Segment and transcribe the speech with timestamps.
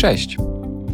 [0.00, 0.36] Cześć!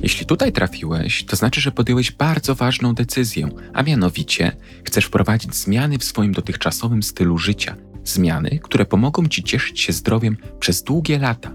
[0.02, 5.98] Jeśli tutaj trafiłeś, to znaczy, że podjąłeś bardzo ważną decyzję, a mianowicie chcesz wprowadzić zmiany
[5.98, 7.76] w swoim dotychczasowym stylu życia.
[8.04, 11.52] Zmiany, które pomogą Ci cieszyć się zdrowiem przez długie lata.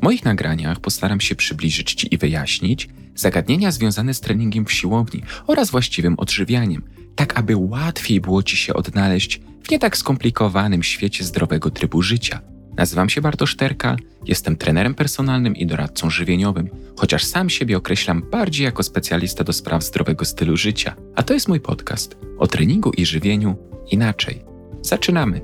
[0.00, 5.22] W moich nagraniach postaram się przybliżyć Ci i wyjaśnić zagadnienia związane z treningiem w siłowni
[5.46, 6.82] oraz właściwym odżywianiem,
[7.16, 12.40] tak aby łatwiej było Ci się odnaleźć w nie tak skomplikowanym świecie zdrowego trybu życia–
[12.76, 13.96] Nazywam się Bartosz Terka,
[14.26, 19.84] jestem trenerem personalnym i doradcą żywieniowym, chociaż sam siebie określam bardziej jako specjalista do spraw
[19.84, 20.94] zdrowego stylu życia.
[21.14, 23.56] A to jest mój podcast o treningu i żywieniu
[23.90, 24.42] inaczej.
[24.82, 25.40] Zaczynamy!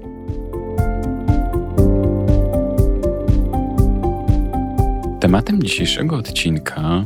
[5.21, 7.05] Tematem dzisiejszego odcinka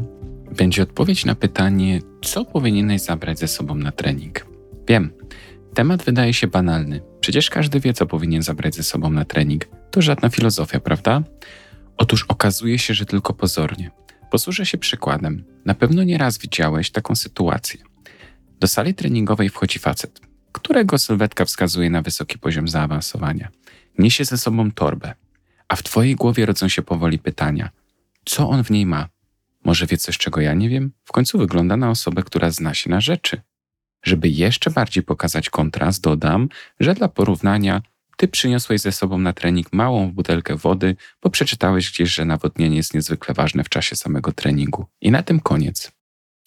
[0.57, 4.47] będzie odpowiedź na pytanie, co powinieneś zabrać ze sobą na trening.
[4.89, 5.11] Wiem,
[5.75, 7.01] temat wydaje się banalny.
[7.21, 9.65] Przecież każdy wie, co powinien zabrać ze sobą na trening.
[9.91, 11.23] To żadna filozofia, prawda?
[11.97, 13.91] Otóż okazuje się, że tylko pozornie.
[14.31, 15.45] Posłużę się przykładem.
[15.65, 17.81] Na pewno nieraz widziałeś taką sytuację.
[18.61, 20.21] Do sali treningowej wchodzi facet,
[20.53, 23.49] którego sylwetka wskazuje na wysoki poziom zaawansowania.
[23.99, 25.15] Niesie ze sobą torbę,
[25.69, 27.71] a w twojej głowie rodzą się powoli pytania:
[28.25, 29.09] co on w niej ma?
[29.65, 30.93] Może wie coś, czego ja nie wiem?
[31.05, 33.41] W końcu wygląda na osobę, która zna się na rzeczy.
[34.05, 36.49] Żeby jeszcze bardziej pokazać kontrast, dodam,
[36.81, 37.83] że dla porównania
[38.17, 42.95] ty przyniosłeś ze sobą na trening małą butelkę wody, bo przeczytałeś gdzieś, że nawodnienie jest
[42.95, 44.87] niezwykle ważne w czasie samego treningu.
[45.01, 45.93] I na tym koniec.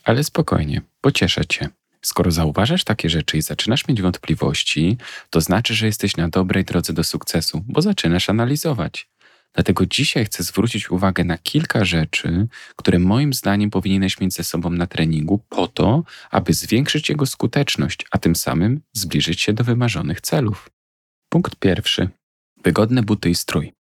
[0.03, 1.69] Ale spokojnie, pocieszę cię.
[2.01, 4.97] Skoro zauważasz takie rzeczy i zaczynasz mieć wątpliwości,
[5.29, 9.09] to znaczy, że jesteś na dobrej drodze do sukcesu, bo zaczynasz analizować.
[9.57, 14.69] Dlatego dzisiaj chcę zwrócić uwagę na kilka rzeczy, które moim zdaniem powinieneś mieć ze sobą
[14.69, 20.21] na treningu, po to, aby zwiększyć jego skuteczność, a tym samym zbliżyć się do wymarzonych
[20.21, 20.69] celów.
[21.29, 22.09] Punkt pierwszy.
[22.63, 23.73] Wygodne buty i strój.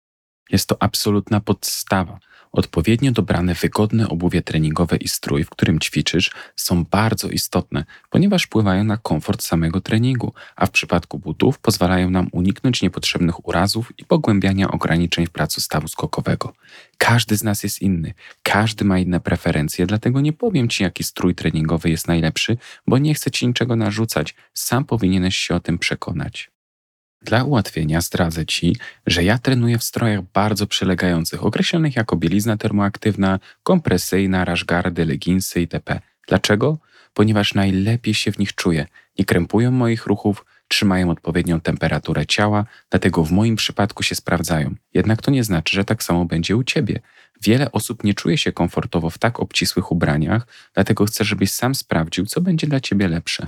[0.49, 2.19] Jest to absolutna podstawa.
[2.55, 8.83] Odpowiednio dobrane, wygodne obuwie treningowe i strój, w którym ćwiczysz, są bardzo istotne, ponieważ wpływają
[8.83, 14.71] na komfort samego treningu, a w przypadku butów pozwalają nam uniknąć niepotrzebnych urazów i pogłębiania
[14.71, 16.53] ograniczeń w pracy stawu skokowego.
[16.97, 18.13] Każdy z nas jest inny,
[18.43, 23.13] każdy ma inne preferencje, dlatego nie powiem Ci, jaki strój treningowy jest najlepszy, bo nie
[23.13, 26.54] chcę Ci niczego narzucać, sam powinieneś się o tym przekonać.
[27.25, 28.75] Dla ułatwienia zdradzę Ci,
[29.05, 35.99] że ja trenuję w strojach bardzo przylegających, określonych jako bielizna termoaktywna, kompresyjna, rashgardy, leginsy itp.
[36.27, 36.77] Dlaczego?
[37.13, 38.87] Ponieważ najlepiej się w nich czuję.
[39.19, 44.75] Nie krępują moich ruchów, trzymają odpowiednią temperaturę ciała, dlatego w moim przypadku się sprawdzają.
[44.93, 46.99] Jednak to nie znaczy, że tak samo będzie u Ciebie.
[47.41, 52.25] Wiele osób nie czuje się komfortowo w tak obcisłych ubraniach, dlatego chcę, żebyś sam sprawdził,
[52.25, 53.47] co będzie dla Ciebie lepsze.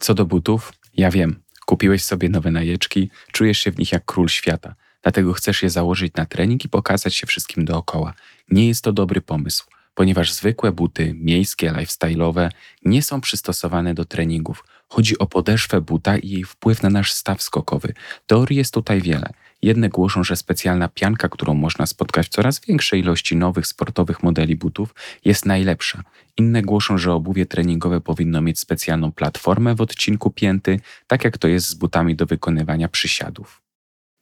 [0.00, 4.28] Co do butów, ja wiem, Kupiłeś sobie nowe najeczki, czujesz się w nich jak król
[4.28, 8.14] świata, dlatego chcesz je założyć na trening i pokazać się wszystkim dookoła.
[8.50, 12.50] Nie jest to dobry pomysł, ponieważ zwykłe buty, miejskie, lifestyle'owe,
[12.84, 14.64] nie są przystosowane do treningów.
[14.88, 17.94] Chodzi o podeszwę buta i jej wpływ na nasz staw skokowy.
[18.26, 19.30] Teorii jest tutaj wiele.
[19.62, 24.56] Jedne głoszą, że specjalna pianka, którą można spotkać w coraz większej ilości nowych sportowych modeli
[24.56, 24.94] butów,
[25.24, 26.02] jest najlepsza.
[26.36, 31.48] Inne głoszą, że obuwie treningowe powinno mieć specjalną platformę w odcinku pięty, tak jak to
[31.48, 33.62] jest z butami do wykonywania przysiadów.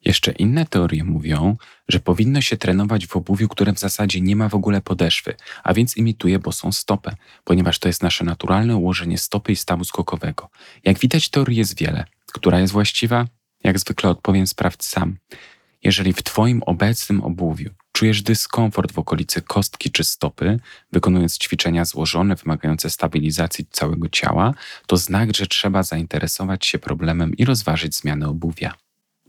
[0.05, 1.57] Jeszcze inne teorie mówią,
[1.89, 5.75] że powinno się trenować w obuwiu, które w zasadzie nie ma w ogóle podeszwy, a
[5.75, 10.51] więc imituje bosą stopę, ponieważ to jest nasze naturalne ułożenie stopy i stawu skokowego.
[10.85, 12.05] Jak widać, teorii jest wiele.
[12.33, 13.27] Która jest właściwa?
[13.65, 15.17] Jak zwykle odpowiem sprawdź sam.
[15.83, 20.61] Jeżeli w Twoim obecnym obuwiu czujesz dyskomfort w okolicy kostki czy stopy,
[20.93, 24.55] wykonując ćwiczenia złożone, wymagające stabilizacji całego ciała,
[24.87, 28.75] to znak, że trzeba zainteresować się problemem i rozważyć zmianę obuwia.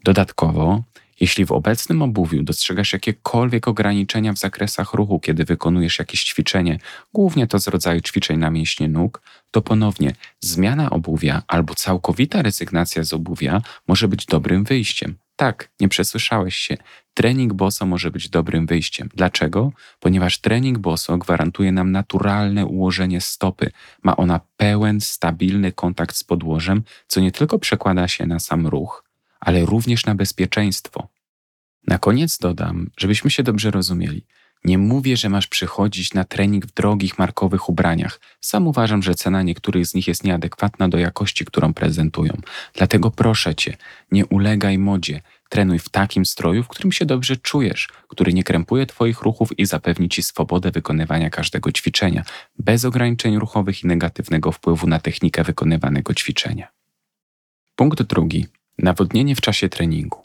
[0.04, 0.84] Dodatkowo,
[1.20, 6.80] jeśli w obecnym obuwiu dostrzegasz jakiekolwiek ograniczenia w zakresach ruchu, kiedy wykonujesz jakieś ćwiczenie,
[7.14, 9.22] głównie to z rodzaju ćwiczeń na mięśnie nóg,
[9.52, 15.16] to ponownie zmiana obuwia albo całkowita rezygnacja z obuwia może być dobrym wyjściem.
[15.36, 16.78] Tak, nie przesłyszałeś się.
[17.14, 19.10] Trening boso może być dobrym wyjściem.
[19.16, 19.72] Dlaczego?
[20.00, 23.72] Ponieważ trening boso gwarantuje nam naturalne ułożenie stopy.
[24.04, 29.05] Ma ona pełen, stabilny kontakt z podłożem, co nie tylko przekłada się na sam ruch,
[29.46, 31.08] ale również na bezpieczeństwo.
[31.88, 34.26] Na koniec dodam, żebyśmy się dobrze rozumieli.
[34.64, 38.20] Nie mówię, że masz przychodzić na trening w drogich markowych ubraniach.
[38.42, 42.38] Sam uważam, że cena niektórych z nich jest nieadekwatna do jakości, którą prezentują.
[42.74, 43.78] Dlatego proszę cię,
[44.12, 45.22] nie ulegaj modzie.
[45.50, 49.66] Trenuj w takim stroju, w którym się dobrze czujesz, który nie krępuje Twoich ruchów i
[49.66, 52.24] zapewni Ci swobodę wykonywania każdego ćwiczenia,
[52.60, 56.68] bez ograniczeń ruchowych i negatywnego wpływu na technikę wykonywanego ćwiczenia.
[57.76, 58.46] Punkt drugi.
[58.78, 60.22] Nawodnienie w czasie treningu.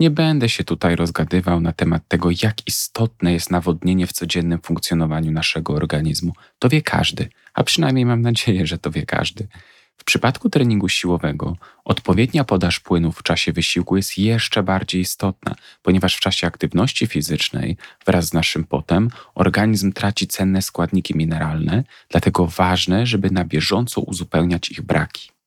[0.00, 5.30] Nie będę się tutaj rozgadywał na temat tego, jak istotne jest nawodnienie w codziennym funkcjonowaniu
[5.30, 6.32] naszego organizmu.
[6.58, 9.48] To wie każdy, a przynajmniej mam nadzieję, że to wie każdy.
[9.96, 16.16] W przypadku treningu siłowego odpowiednia podaż płynów w czasie wysiłku jest jeszcze bardziej istotna, ponieważ
[16.16, 17.76] w czasie aktywności fizycznej
[18.06, 24.70] wraz z naszym potem organizm traci cenne składniki mineralne, dlatego ważne, żeby na bieżąco uzupełniać
[24.70, 25.37] ich braki.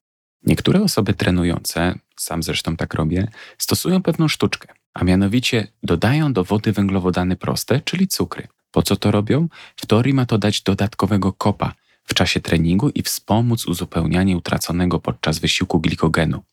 [0.45, 3.27] Niektóre osoby trenujące, sam zresztą tak robię,
[3.57, 8.47] stosują pewną sztuczkę, a mianowicie dodają do wody węglowodany proste, czyli cukry.
[8.71, 9.47] Po co to robią?
[9.75, 11.73] W teorii ma to dać dodatkowego kopa,
[12.03, 16.43] w czasie treningu i wspomóc uzupełnianie utraconego podczas wysiłku glikogenu.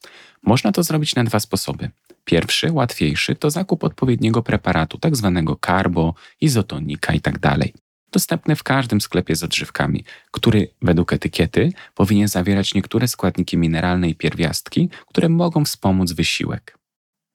[0.42, 1.90] Można to zrobić na dwa sposoby.
[2.24, 5.42] Pierwszy, łatwiejszy, to zakup odpowiedniego preparatu, tzw.
[5.46, 7.56] Tak karbo, izotonika itd.
[8.12, 14.14] Dostępny w każdym sklepie z odżywkami, który według etykiety powinien zawierać niektóre składniki mineralne i
[14.14, 16.78] pierwiastki, które mogą wspomóc wysiłek.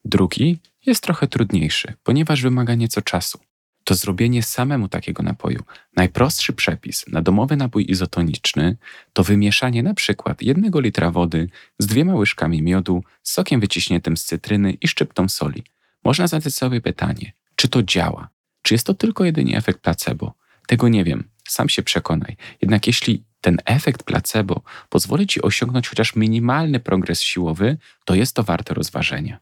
[0.06, 3.40] Drugi jest trochę trudniejszy, ponieważ wymaga nieco czasu
[3.84, 5.64] to zrobienie samemu takiego napoju.
[5.96, 8.78] Najprostszy przepis na domowy napój izotoniczny
[9.14, 11.50] to wymieszanie przykład jednego litra wody
[11.80, 15.64] z dwiema łyżkami miodu, sokiem wyciśniętym z cytryny i szczyptą soli.
[16.04, 18.30] Można zadać sobie pytanie, czy to działa?
[18.62, 20.34] Czy jest to tylko jedynie efekt placebo?
[20.68, 22.38] Tego nie wiem, sam się przekonaj.
[22.62, 28.44] Jednak jeśli ten efekt placebo pozwoli ci osiągnąć chociaż minimalny progres siłowy, to jest to
[28.44, 29.40] warte rozważenia.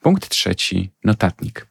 [0.00, 1.66] Punkt trzeci notatnik.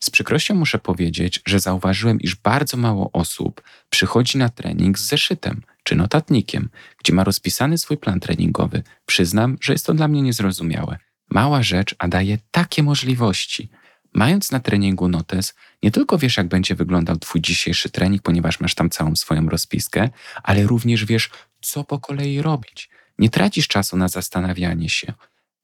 [0.00, 5.62] Z przykrością muszę powiedzieć, że zauważyłem, iż bardzo mało osób przychodzi na trening z zeszytem
[5.82, 6.68] czy notatnikiem,
[6.98, 8.82] gdzie ma rozpisany swój plan treningowy.
[9.06, 10.98] Przyznam, że jest to dla mnie niezrozumiałe.
[11.30, 13.68] Mała rzecz, a daje takie możliwości.
[14.16, 18.74] Mając na treningu notes, nie tylko wiesz, jak będzie wyglądał Twój dzisiejszy trening, ponieważ masz
[18.74, 20.08] tam całą swoją rozpiskę,
[20.42, 21.30] ale również wiesz,
[21.60, 22.90] co po kolei robić.
[23.18, 25.12] Nie tracisz czasu na zastanawianie się.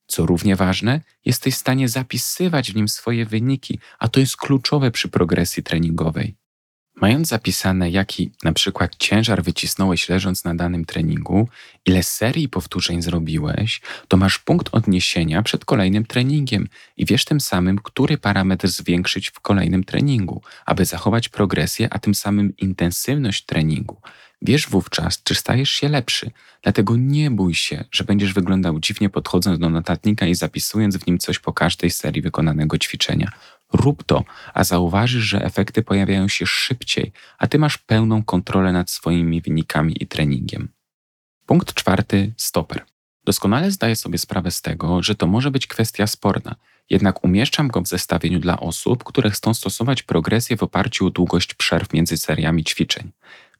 [0.07, 4.91] Co równie ważne, jesteś w stanie zapisywać w nim swoje wyniki, a to jest kluczowe
[4.91, 6.35] przy progresji treningowej.
[7.03, 11.49] Mając zapisane, jaki na przykład ciężar wycisnąłeś leżąc na danym treningu,
[11.85, 16.67] ile serii powtórzeń zrobiłeś, to masz punkt odniesienia przed kolejnym treningiem
[16.97, 22.15] i wiesz tym samym, który parametr zwiększyć w kolejnym treningu, aby zachować progresję, a tym
[22.15, 24.01] samym intensywność treningu.
[24.41, 29.59] Wiesz wówczas, czy stajesz się lepszy, dlatego nie bój się, że będziesz wyglądał dziwnie podchodząc
[29.59, 33.31] do notatnika i zapisując w nim coś po każdej serii wykonanego ćwiczenia.
[33.73, 34.23] Rób to,
[34.53, 40.03] a zauważysz, że efekty pojawiają się szybciej, a ty masz pełną kontrolę nad swoimi wynikami
[40.03, 40.69] i treningiem.
[41.45, 42.85] Punkt czwarty stoper.
[43.25, 46.55] Doskonale zdaję sobie sprawę z tego, że to może być kwestia sporna,
[46.89, 51.53] jednak umieszczam go w zestawieniu dla osób, które chcą stosować progresję w oparciu o długość
[51.53, 53.11] przerw między seriami ćwiczeń.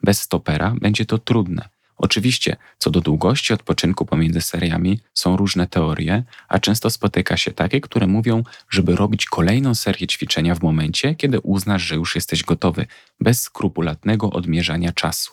[0.03, 1.69] Bez stopera będzie to trudne.
[1.97, 7.81] Oczywiście, co do długości odpoczynku pomiędzy seriami, są różne teorie, a często spotyka się takie,
[7.81, 12.87] które mówią, żeby robić kolejną serię ćwiczenia w momencie, kiedy uznasz, że już jesteś gotowy,
[13.19, 15.31] bez skrupulatnego odmierzania czasu.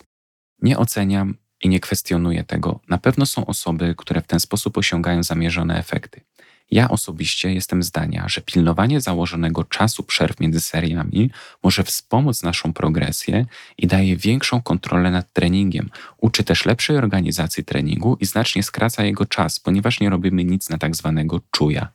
[0.62, 2.80] Nie oceniam i nie kwestionuję tego.
[2.88, 6.20] Na pewno są osoby, które w ten sposób osiągają zamierzone efekty.
[6.70, 11.30] Ja osobiście jestem zdania, że pilnowanie założonego czasu przerw między seriami
[11.62, 13.46] może wspomóc naszą progresję
[13.78, 15.90] i daje większą kontrolę nad treningiem.
[16.18, 20.78] Uczy też lepszej organizacji treningu i znacznie skraca jego czas, ponieważ nie robimy nic na
[20.78, 21.88] tak zwanego czuja.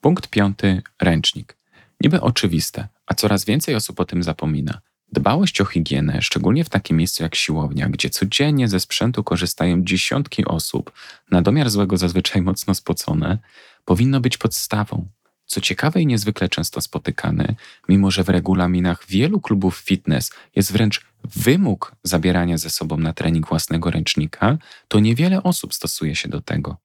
[0.00, 1.56] Punkt piąty ręcznik.
[2.00, 4.80] Niby oczywiste, a coraz więcej osób o tym zapomina.
[5.12, 10.44] Dbałość o higienę, szczególnie w takim miejscu jak siłownia, gdzie codziennie ze sprzętu korzystają dziesiątki
[10.44, 10.92] osób,
[11.30, 13.38] na domiar złego zazwyczaj mocno spocone,
[13.84, 15.08] powinno być podstawą.
[15.46, 17.54] Co ciekawe i niezwykle często spotykane,
[17.88, 23.48] mimo że w regulaminach wielu klubów fitness jest wręcz wymóg zabierania ze sobą na trening
[23.48, 26.76] własnego ręcznika, to niewiele osób stosuje się do tego.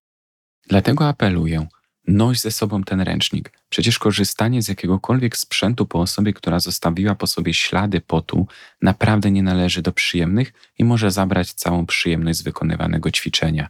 [0.69, 1.67] Dlatego apeluję,
[2.08, 3.52] noś ze sobą ten ręcznik.
[3.70, 8.48] Przecież korzystanie z jakiegokolwiek sprzętu po osobie, która zostawiła po sobie ślady potu,
[8.82, 13.70] naprawdę nie należy do przyjemnych i może zabrać całą przyjemność z wykonywanego ćwiczenia.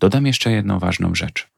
[0.00, 1.48] Dodam jeszcze jedną ważną rzecz.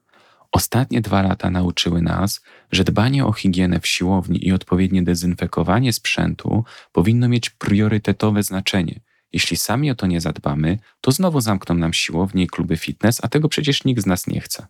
[0.51, 6.63] Ostatnie dwa lata nauczyły nas, że dbanie o higienę w siłowni i odpowiednie dezynfekowanie sprzętu
[6.91, 8.99] powinno mieć priorytetowe znaczenie.
[9.33, 13.27] Jeśli sami o to nie zadbamy, to znowu zamkną nam siłownie i kluby fitness, a
[13.27, 14.67] tego przecież nikt z nas nie chce.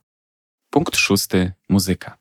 [0.70, 2.18] Punkt szósty muzyka.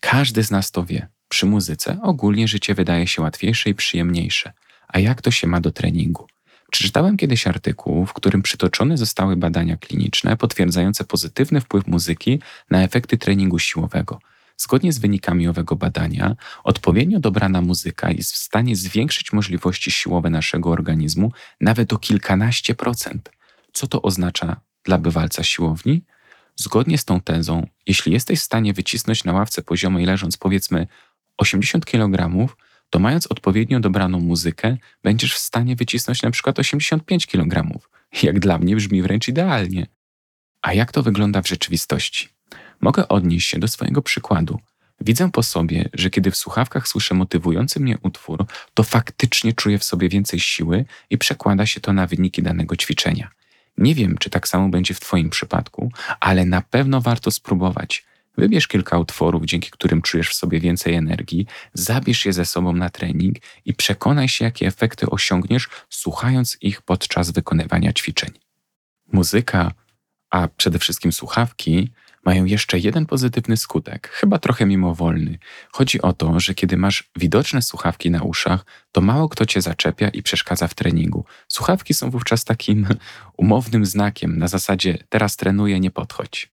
[0.00, 1.08] Każdy z nas to wie.
[1.28, 4.52] Przy muzyce ogólnie życie wydaje się łatwiejsze i przyjemniejsze.
[4.88, 6.26] A jak to się ma do treningu?
[6.70, 12.40] Przeczytałem kiedyś artykuł, w którym przytoczone zostały badania kliniczne potwierdzające pozytywny wpływ muzyki
[12.70, 14.18] na efekty treningu siłowego.
[14.56, 20.70] Zgodnie z wynikami owego badania, odpowiednio dobrana muzyka jest w stanie zwiększyć możliwości siłowe naszego
[20.70, 23.30] organizmu nawet o kilkanaście procent.
[23.72, 26.02] Co to oznacza dla bywalca siłowni?
[26.56, 30.86] Zgodnie z tą tezą, jeśli jesteś w stanie wycisnąć na ławce poziomej leżąc powiedzmy
[31.36, 32.48] 80 kg,
[32.90, 37.80] to mając odpowiednio dobraną muzykę, będziesz w stanie wycisnąć na przykład 85 kg.
[38.22, 39.86] Jak dla mnie brzmi wręcz idealnie.
[40.62, 42.28] A jak to wygląda w rzeczywistości?
[42.80, 44.58] Mogę odnieść się do swojego przykładu.
[45.00, 49.84] Widzę po sobie, że kiedy w słuchawkach słyszę motywujący mnie utwór, to faktycznie czuję w
[49.84, 53.30] sobie więcej siły i przekłada się to na wyniki danego ćwiczenia.
[53.78, 58.04] Nie wiem, czy tak samo będzie w Twoim przypadku, ale na pewno warto spróbować.
[58.36, 62.90] Wybierz kilka utworów, dzięki którym czujesz w sobie więcej energii, zabierz je ze sobą na
[62.90, 68.30] trening i przekonaj się, jakie efekty osiągniesz, słuchając ich podczas wykonywania ćwiczeń.
[69.12, 69.72] Muzyka,
[70.30, 71.90] a przede wszystkim słuchawki,
[72.24, 75.38] mają jeszcze jeden pozytywny skutek, chyba trochę mimowolny.
[75.72, 80.08] Chodzi o to, że kiedy masz widoczne słuchawki na uszach, to mało kto cię zaczepia
[80.08, 81.24] i przeszkadza w treningu.
[81.48, 82.86] Słuchawki są wówczas takim
[83.36, 86.50] umownym znakiem na zasadzie teraz trenuję, nie podchodź.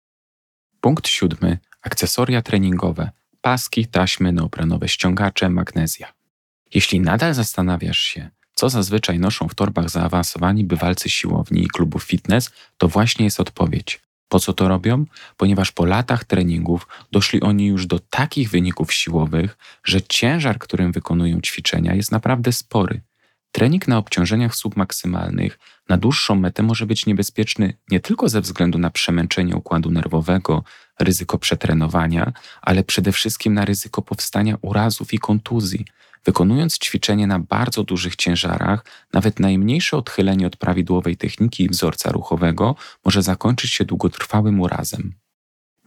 [0.82, 1.58] Punkt siódmy.
[1.82, 3.12] Akcesoria treningowe.
[3.42, 6.14] Paski, taśmy, neoprenowe ściągacze, magnezja.
[6.74, 12.52] Jeśli nadal zastanawiasz się, co zazwyczaj noszą w torbach zaawansowani bywalcy siłowni i klubów fitness,
[12.78, 14.05] to właśnie jest odpowiedź.
[14.30, 15.06] Po co to robią?
[15.38, 21.42] Ponieważ po latach treningów doszli oni już do takich wyników siłowych, że ciężar, którym wykonują
[21.42, 23.02] ćwiczenia, jest naprawdę spory.
[23.52, 28.90] Trening na obciążeniach submaksymalnych na dłuższą metę może być niebezpieczny nie tylko ze względu na
[28.90, 30.64] przemęczenie układu nerwowego,
[31.00, 35.86] ryzyko przetrenowania, ale przede wszystkim na ryzyko powstania urazów i kontuzji.
[36.26, 42.76] Wykonując ćwiczenie na bardzo dużych ciężarach, nawet najmniejsze odchylenie od prawidłowej techniki i wzorca ruchowego
[43.06, 45.14] może zakończyć się długotrwałym urazem.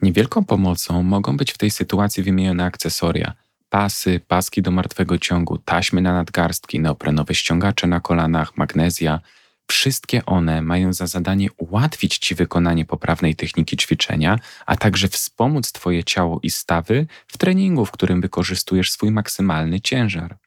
[0.03, 3.33] Niewielką pomocą mogą być w tej sytuacji wymienione akcesoria–
[3.71, 9.21] pasy, paski do martwego ciągu, taśmy na nadgarstki, neoprenowe ściągacze na kolanach, magnezja.
[9.71, 16.05] Wszystkie one mają za zadanie ułatwić Ci wykonanie poprawnej techniki ćwiczenia, a także wspomóc Twoje
[16.05, 20.39] ciało i stawy w treningu, w którym wykorzystujesz swój maksymalny ciężar.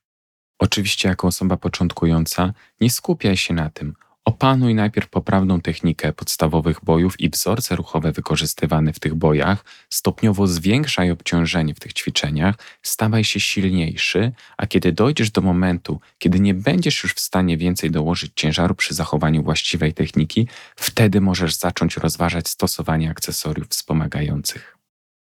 [0.60, 3.96] Oczywiście, jako osoba początkująca, nie skupiaj się na tym.
[4.26, 11.12] Opanuj najpierw poprawną technikę podstawowych bojów i wzorce ruchowe wykorzystywane w tych bojach, stopniowo zwiększaj
[11.12, 17.04] obciążenie w tych ćwiczeniach, stawaj się silniejszy, a kiedy dojdziesz do momentu, kiedy nie będziesz
[17.04, 23.10] już w stanie więcej dołożyć ciężaru przy zachowaniu właściwej techniki, wtedy możesz zacząć rozważać stosowanie
[23.10, 24.78] akcesoriów wspomagających.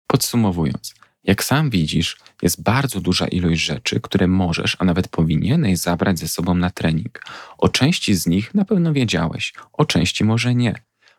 [0.06, 0.94] Podsumowując,
[1.28, 6.28] jak sam widzisz, jest bardzo duża ilość rzeczy, które możesz, a nawet powinieneś zabrać ze
[6.28, 7.22] sobą na trening.
[7.58, 10.74] O części z nich na pewno wiedziałeś, o części może nie.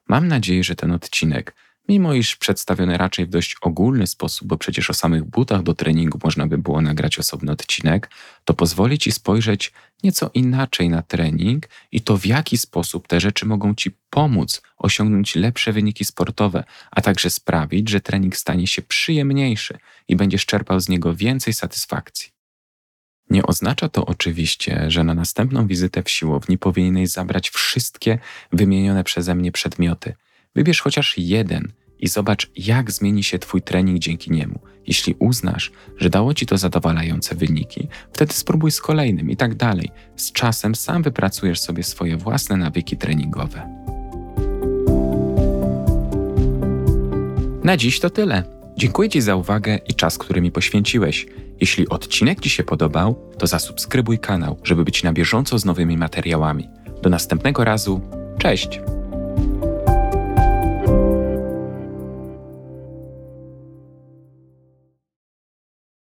[0.07, 1.55] Mam nadzieję, że ten odcinek
[1.89, 6.19] mimo iż przedstawiony raczej w dość ogólny sposób, bo przecież o samych butach do treningu
[6.23, 8.09] można by było nagrać osobny odcinek,
[8.45, 13.45] to pozwoli Ci spojrzeć nieco inaczej na trening i to w jaki sposób te rzeczy
[13.45, 19.77] mogą Ci pomóc osiągnąć lepsze wyniki sportowe, a także sprawić, że trening stanie się przyjemniejszy
[20.07, 22.29] i będziesz czerpał z niego więcej satysfakcji.
[23.29, 28.19] Nie oznacza to oczywiście, że na następną wizytę w siłowni powinieneś zabrać wszystkie
[28.51, 30.13] wymienione przeze mnie przedmioty.
[30.55, 34.59] Wybierz chociaż jeden i zobacz, jak zmieni się Twój trening dzięki niemu.
[34.87, 39.89] Jeśli uznasz, że dało Ci to zadowalające wyniki, wtedy spróbuj z kolejnym i tak dalej.
[40.15, 43.79] Z czasem sam wypracujesz sobie swoje własne nawyki treningowe.
[47.63, 48.43] Na dziś to tyle.
[48.77, 51.27] Dziękuję Ci za uwagę i czas, który mi poświęciłeś.
[51.59, 56.69] Jeśli odcinek Ci się podobał, to zasubskrybuj kanał, żeby być na bieżąco z nowymi materiałami.
[57.01, 58.01] Do następnego razu.
[58.37, 58.79] Cześć!